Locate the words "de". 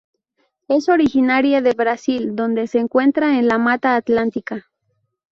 1.61-1.73